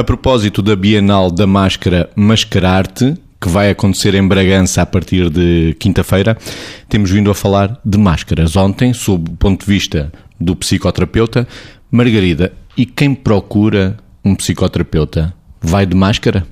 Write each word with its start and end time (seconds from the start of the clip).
A 0.00 0.02
propósito 0.02 0.62
da 0.62 0.74
Bienal 0.74 1.30
da 1.30 1.46
Máscara 1.46 2.08
Mascararte, 2.16 3.18
que 3.38 3.50
vai 3.50 3.68
acontecer 3.68 4.14
em 4.14 4.26
Bragança 4.26 4.80
a 4.80 4.86
partir 4.86 5.28
de 5.28 5.76
quinta-feira, 5.78 6.38
temos 6.88 7.10
vindo 7.10 7.30
a 7.30 7.34
falar 7.34 7.78
de 7.84 7.98
máscaras. 7.98 8.56
Ontem, 8.56 8.94
sob 8.94 9.30
o 9.30 9.36
ponto 9.36 9.60
de 9.60 9.70
vista 9.70 10.10
do 10.40 10.56
psicoterapeuta, 10.56 11.46
Margarida, 11.90 12.50
e 12.78 12.86
quem 12.86 13.14
procura 13.14 13.98
um 14.24 14.34
psicoterapeuta 14.34 15.34
vai 15.60 15.84
de 15.84 15.94
máscara? 15.94 16.46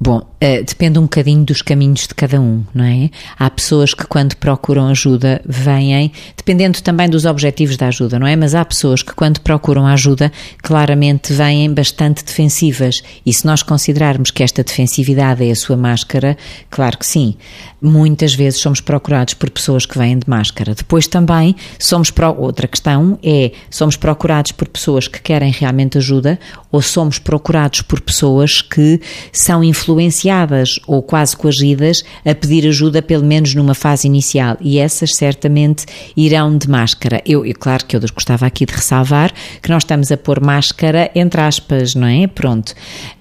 Bom, 0.00 0.26
uh, 0.44 0.64
depende 0.64 0.98
um 0.98 1.02
bocadinho 1.02 1.44
dos 1.44 1.62
caminhos 1.62 2.06
de 2.06 2.14
cada 2.14 2.40
um, 2.40 2.62
não 2.74 2.84
é? 2.84 3.10
Há 3.38 3.48
pessoas 3.48 3.94
que 3.94 4.06
quando 4.06 4.36
procuram 4.36 4.88
ajuda 4.88 5.40
vêm, 5.46 6.12
dependendo 6.36 6.82
também 6.82 7.08
dos 7.08 7.24
objetivos 7.24 7.76
da 7.76 7.88
ajuda, 7.88 8.18
não 8.18 8.26
é? 8.26 8.36
Mas 8.36 8.54
há 8.54 8.64
pessoas 8.64 9.02
que 9.02 9.14
quando 9.14 9.40
procuram 9.40 9.86
ajuda 9.86 10.30
claramente 10.62 11.32
vêm 11.32 11.72
bastante 11.72 12.24
defensivas 12.24 13.02
e 13.24 13.32
se 13.32 13.46
nós 13.46 13.62
considerarmos 13.62 14.30
que 14.30 14.42
esta 14.42 14.62
defensividade 14.62 15.46
é 15.46 15.50
a 15.50 15.56
sua 15.56 15.76
máscara, 15.76 16.36
claro 16.70 16.98
que 16.98 17.06
sim. 17.06 17.36
Muitas 17.80 18.34
vezes 18.34 18.60
somos 18.60 18.80
procurados 18.80 19.34
por 19.34 19.50
pessoas 19.50 19.84
que 19.86 19.98
vêm 19.98 20.18
de 20.18 20.28
máscara. 20.28 20.74
Depois 20.74 21.06
também 21.06 21.54
somos 21.78 22.10
pro... 22.10 22.34
outra 22.38 22.66
questão 22.66 23.18
é 23.22 23.52
somos 23.70 23.96
procurados 23.96 24.52
por 24.52 24.68
pessoas 24.68 25.06
que 25.06 25.20
querem 25.20 25.50
realmente 25.50 25.98
ajuda 25.98 26.38
ou 26.72 26.80
somos 26.80 27.18
procurados 27.18 27.82
por 27.82 28.00
pessoas 28.00 28.62
que 28.62 29.00
são 29.32 29.62
influenciadas 29.62 30.33
ou 30.86 31.02
quase 31.02 31.36
coagidas 31.36 32.02
a 32.24 32.34
pedir 32.34 32.66
ajuda, 32.68 33.00
pelo 33.00 33.24
menos 33.24 33.54
numa 33.54 33.74
fase 33.74 34.06
inicial, 34.06 34.56
e 34.60 34.78
essas 34.78 35.10
certamente 35.16 35.86
irão 36.16 36.56
de 36.56 36.68
máscara. 36.68 37.22
Eu, 37.24 37.44
eu 37.44 37.54
claro 37.54 37.84
que 37.84 37.96
eu 37.96 38.00
gostava 38.12 38.46
aqui 38.46 38.66
de 38.66 38.72
ressalvar 38.72 39.32
que 39.62 39.70
nós 39.70 39.82
estamos 39.82 40.10
a 40.10 40.16
pôr 40.16 40.40
máscara 40.40 41.10
entre 41.14 41.40
aspas, 41.40 41.94
não 41.94 42.06
é? 42.06 42.26
Pronto. 42.26 42.74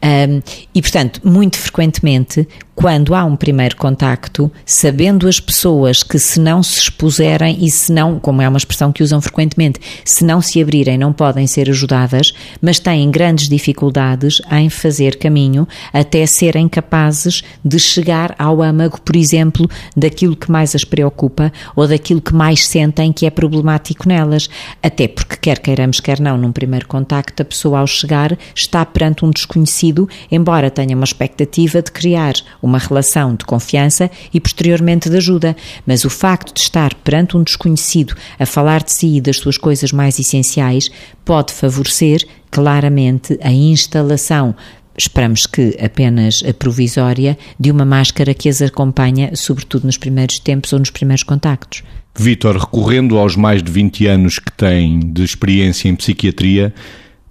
Um, 0.04 0.42
e 0.74 0.82
portanto, 0.82 1.22
muito 1.24 1.58
frequentemente, 1.58 2.48
quando 2.76 3.14
há 3.14 3.24
um 3.24 3.36
primeiro 3.36 3.76
contacto, 3.76 4.52
sabendo 4.66 5.28
as 5.28 5.40
pessoas 5.40 6.02
que 6.04 6.18
se 6.18 6.40
não 6.40 6.64
se 6.64 6.80
expuserem 6.80 7.58
e 7.62 7.70
se 7.70 7.92
não, 7.92 8.20
como 8.20 8.42
é 8.42 8.50
uma 8.50 8.58
expressão 8.58 8.92
que 8.92 9.04
usam 9.04 9.22
frequentemente, 9.22 9.80
se 10.04 10.26
não 10.26 10.42
se 10.42 10.62
abrirem 10.62 10.98
não 10.98 11.14
podem 11.14 11.46
ser 11.48 11.70
ajudadas, 11.70 12.34
mas 12.62 12.80
têm 12.80 13.10
grandes 13.12 13.48
dificuldades 13.48 14.42
em 14.52 14.70
fazer 14.70 15.18
caminho 15.18 15.68
até 15.94 16.26
serem 16.26 16.68
capazes 16.68 17.44
de 17.64 17.80
chegar 17.80 18.36
ao 18.38 18.62
âmago, 18.62 19.00
por 19.02 19.16
exemplo, 19.16 19.70
daquilo 19.96 20.36
que 20.36 20.52
mais 20.52 20.76
as 20.76 20.84
preocupa 20.84 21.52
ou 21.76 21.88
daquilo 21.88 22.22
que 22.22 22.34
mais 22.34 22.66
sentem 22.66 23.14
que 23.14 23.26
é 23.26 23.30
problemático 23.30 24.08
nelas. 24.08 24.50
Até 24.82 25.08
porque, 25.08 25.38
quer 25.38 25.60
queiramos, 25.60 26.00
quer 26.00 26.20
não, 26.20 26.38
num 26.38 26.52
primeiro 26.52 26.88
contacto, 26.88 27.42
a 27.42 27.46
pessoa 27.46 27.80
ao 27.80 27.88
chegar 27.88 28.38
está 28.56 28.86
perante 28.86 29.24
um 29.24 29.30
desconhecido, 29.30 30.10
embora 30.32 30.72
tenha 30.72 30.96
uma 30.96 31.04
expectativa 31.04 31.82
de 31.82 31.92
criar 31.92 32.34
uma 32.64 32.80
relação 32.80 33.36
de 33.36 33.46
confiança 33.46 34.10
e 34.34 34.40
posteriormente 34.40 35.10
de 35.10 35.18
ajuda. 35.18 35.56
Mas 35.86 36.06
o 36.06 36.10
facto 36.10 36.54
de 36.54 36.62
estar 36.62 36.94
perante 36.96 37.38
um 37.38 37.44
desconhecido 37.44 38.16
a 38.40 38.46
falar 38.46 38.84
de 38.84 38.92
si 38.92 39.18
e 39.18 39.22
das 39.22 39.38
suas 39.38 39.58
coisas 39.58 39.92
mais 39.92 40.18
essenciais 40.18 40.90
pode 41.26 41.54
favorecer 41.54 42.26
claramente 42.50 43.38
a 43.42 43.52
instalação 43.52 44.56
esperamos 44.98 45.48
que 45.48 45.76
apenas 45.84 46.44
a 46.48 46.54
provisória, 46.54 47.38
de 47.60 47.72
uma 47.72 47.86
máscara 47.86 48.34
que 48.34 48.48
as 48.48 48.62
acompanha, 48.62 49.36
sobretudo 49.36 49.86
nos 49.86 49.98
primeiros 49.98 50.40
tempos 50.40 50.72
ou 50.74 50.80
nos 50.80 50.90
primeiros 50.90 51.24
contactos. 51.24 51.84
Vítor, 52.16 52.58
recorrendo 52.58 53.18
aos 53.18 53.36
mais 53.36 53.64
de 53.64 53.72
20 53.72 54.06
anos 54.06 54.38
que 54.38 54.52
tem 54.52 55.00
de 55.00 55.24
experiência 55.24 55.90
em 55.90 55.96
psiquiatria, 55.96 56.74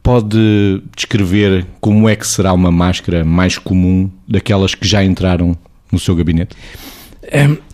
Pode 0.02 0.82
descrever 0.96 1.64
como 1.80 2.08
é 2.08 2.16
que 2.16 2.26
será 2.26 2.52
uma 2.52 2.72
máscara 2.72 3.24
mais 3.24 3.56
comum 3.56 4.10
daquelas 4.26 4.74
que 4.74 4.86
já 4.86 5.04
entraram 5.04 5.56
no 5.92 5.98
seu 5.98 6.16
gabinete? 6.16 6.56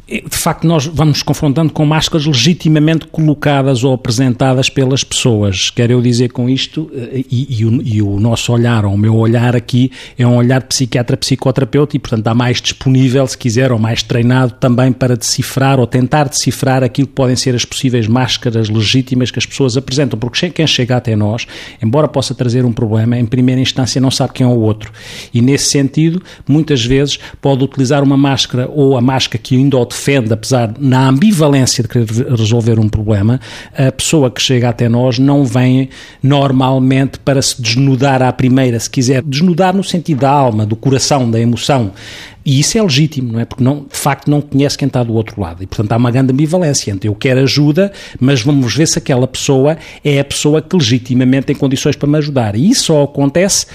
De 0.08 0.38
facto, 0.38 0.66
nós 0.66 0.86
vamos 0.86 1.22
confrontando 1.22 1.70
com 1.70 1.84
máscaras 1.84 2.24
legitimamente 2.24 3.06
colocadas 3.08 3.84
ou 3.84 3.92
apresentadas 3.92 4.70
pelas 4.70 5.04
pessoas. 5.04 5.68
Quero 5.68 5.92
eu 5.92 6.00
dizer 6.00 6.32
com 6.32 6.48
isto, 6.48 6.90
eh, 6.94 7.24
e, 7.30 7.60
e, 7.60 7.64
o, 7.66 7.82
e, 7.82 8.00
o, 8.00 8.18
nosso 8.18 8.50
olhar, 8.50 8.86
ou 8.86 8.94
o 8.94 8.98
meu 8.98 9.14
olhar 9.14 9.54
aqui, 9.54 9.92
é 10.18 10.26
um 10.26 10.36
olhar 10.36 10.60
de 10.60 10.68
psiquiatra-psicoterapeuta 10.68 11.94
e, 11.94 11.98
portanto, 11.98 12.20
está 12.20 12.34
mais 12.34 12.62
disponível, 12.62 13.26
se 13.26 13.36
quiser, 13.36 13.70
ou 13.70 13.78
mais 13.78 14.02
treinado 14.02 14.54
também 14.58 14.92
para 14.92 15.14
decifrar 15.14 15.78
ou 15.78 15.86
tentar 15.86 16.26
decifrar 16.26 16.82
aquilo 16.82 17.06
que 17.06 17.12
podem 17.14 17.36
ser 17.36 17.54
as 17.54 17.66
possíveis 17.66 18.06
máscaras 18.06 18.70
legítimas 18.70 19.30
que 19.30 19.38
as 19.38 19.44
pessoas 19.44 19.76
apresentam. 19.76 20.18
Porque 20.18 20.48
quem 20.48 20.66
chega 20.66 20.96
até 20.96 21.14
nós, 21.14 21.46
embora 21.82 22.08
possa 22.08 22.34
trazer 22.34 22.64
um 22.64 22.72
problema, 22.72 23.18
em 23.18 23.26
primeira 23.26 23.60
instância 23.60 24.00
não 24.00 24.10
sabe 24.10 24.32
quem 24.32 24.46
é 24.46 24.48
o 24.48 24.58
outro. 24.58 24.90
E, 25.34 25.42
nesse 25.42 25.66
sentido, 25.66 26.22
muitas 26.48 26.82
vezes 26.82 27.18
pode 27.42 27.62
utilizar 27.62 28.02
uma 28.02 28.16
máscara 28.16 28.70
ou 28.72 28.96
a 28.96 29.02
máscara 29.02 29.42
que 29.42 29.54
ainda 29.54 29.76
o 29.76 29.97
defende, 29.98 30.32
apesar 30.32 30.72
na 30.78 31.08
ambivalência 31.08 31.82
de 31.82 31.88
querer 31.88 32.06
resolver 32.30 32.78
um 32.78 32.88
problema, 32.88 33.40
a 33.76 33.90
pessoa 33.90 34.30
que 34.30 34.40
chega 34.40 34.68
até 34.68 34.88
nós 34.88 35.18
não 35.18 35.44
vem 35.44 35.88
normalmente 36.22 37.18
para 37.18 37.42
se 37.42 37.60
desnudar 37.60 38.22
à 38.22 38.32
primeira, 38.32 38.78
se 38.78 38.88
quiser, 38.88 39.22
desnudar 39.22 39.74
no 39.74 39.82
sentido 39.82 40.20
da 40.20 40.30
alma, 40.30 40.64
do 40.64 40.76
coração, 40.76 41.28
da 41.28 41.40
emoção. 41.40 41.92
E 42.46 42.60
isso 42.60 42.78
é 42.78 42.82
legítimo, 42.82 43.32
não 43.32 43.40
é? 43.40 43.44
Porque 43.44 43.62
não, 43.62 43.80
de 43.80 43.96
facto 43.96 44.30
não 44.30 44.40
conhece 44.40 44.78
quem 44.78 44.86
está 44.86 45.02
do 45.02 45.12
outro 45.12 45.38
lado. 45.38 45.62
E 45.62 45.66
portanto 45.66 45.92
há 45.92 45.96
uma 45.96 46.10
grande 46.10 46.32
ambivalência 46.32 46.90
entre 46.90 47.08
eu 47.08 47.14
quero 47.14 47.40
ajuda, 47.40 47.92
mas 48.18 48.40
vamos 48.40 48.74
ver 48.74 48.86
se 48.86 48.98
aquela 48.98 49.26
pessoa 49.26 49.76
é 50.02 50.18
a 50.18 50.24
pessoa 50.24 50.62
que 50.62 50.74
legitimamente 50.74 51.46
tem 51.46 51.56
condições 51.56 51.94
para 51.94 52.08
me 52.08 52.16
ajudar. 52.16 52.56
E 52.56 52.70
isso 52.70 52.84
só 52.84 53.02
acontece 53.02 53.66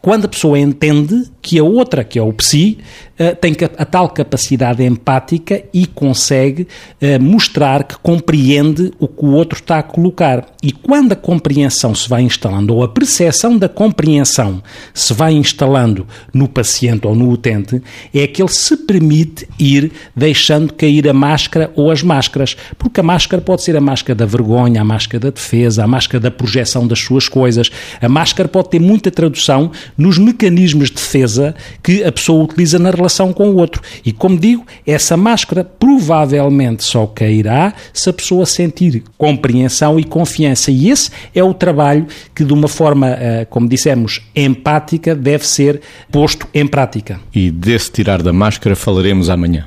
quando 0.00 0.24
a 0.24 0.28
pessoa 0.28 0.58
entende 0.58 1.24
que 1.42 1.58
a 1.58 1.64
outra, 1.64 2.04
que 2.04 2.18
é 2.18 2.22
o 2.22 2.32
psi, 2.32 2.78
eh, 3.18 3.34
tem 3.34 3.54
a 3.76 3.84
tal 3.84 4.08
capacidade 4.08 4.82
empática 4.82 5.62
e 5.74 5.86
consegue 5.86 6.66
eh, 6.98 7.18
mostrar 7.18 7.84
que 7.84 7.98
compreende 7.98 8.92
o 8.98 9.06
que 9.06 9.24
o 9.24 9.32
outro 9.32 9.58
está 9.58 9.78
a 9.78 9.82
colocar. 9.82 10.46
E 10.62 10.72
quando 10.72 11.12
a 11.12 11.16
compreensão 11.16 11.94
se 11.94 12.08
vai 12.08 12.22
instalando, 12.22 12.74
ou 12.74 12.82
a 12.82 12.88
percepção 12.88 13.58
da 13.58 13.68
compreensão 13.68 14.62
se 14.94 15.12
vai 15.12 15.34
instalando 15.34 16.06
no 16.32 16.48
paciente 16.48 17.06
ou 17.06 17.14
no 17.14 17.30
utente, 17.30 17.82
é 18.14 18.26
que 18.26 18.42
ele 18.42 18.50
se 18.50 18.74
permite 18.74 19.46
ir 19.58 19.92
deixando 20.16 20.72
cair 20.72 21.06
a 21.06 21.12
máscara 21.12 21.70
ou 21.76 21.90
as 21.90 22.02
máscaras. 22.02 22.56
Porque 22.78 23.00
a 23.00 23.02
máscara 23.02 23.42
pode 23.42 23.62
ser 23.62 23.76
a 23.76 23.82
máscara 23.82 24.14
da 24.14 24.24
vergonha, 24.24 24.80
a 24.80 24.84
máscara 24.84 25.20
da 25.20 25.30
defesa, 25.30 25.84
a 25.84 25.86
máscara 25.86 26.20
da 26.20 26.30
projeção 26.30 26.86
das 26.86 27.00
suas 27.00 27.28
coisas. 27.28 27.70
A 28.00 28.08
máscara 28.08 28.48
pode 28.48 28.70
ter 28.70 28.80
muita 28.80 29.10
tradução 29.10 29.70
nos 30.00 30.16
mecanismos 30.16 30.88
de 30.88 30.94
defesa 30.94 31.54
que 31.82 32.02
a 32.02 32.10
pessoa 32.10 32.42
utiliza 32.42 32.78
na 32.78 32.90
relação 32.90 33.32
com 33.32 33.50
o 33.50 33.56
outro. 33.56 33.82
E 34.04 34.12
como 34.12 34.38
digo, 34.38 34.64
essa 34.86 35.16
máscara 35.16 35.62
provavelmente 35.62 36.82
só 36.82 37.06
cairá 37.06 37.74
se 37.92 38.08
a 38.08 38.12
pessoa 38.12 38.46
sentir 38.46 39.02
compreensão 39.18 40.00
e 40.00 40.04
confiança. 40.04 40.70
E 40.70 40.88
esse 40.88 41.10
é 41.34 41.44
o 41.44 41.52
trabalho 41.52 42.06
que, 42.34 42.44
de 42.44 42.52
uma 42.52 42.68
forma, 42.68 43.08
eh, 43.10 43.46
como 43.50 43.68
dissemos, 43.68 44.22
empática, 44.34 45.14
deve 45.14 45.46
ser 45.46 45.80
posto 46.10 46.48
em 46.54 46.66
prática. 46.66 47.20
E 47.34 47.50
desse 47.50 47.92
tirar 47.92 48.22
da 48.22 48.32
máscara 48.32 48.74
falaremos 48.74 49.28
amanhã. 49.28 49.66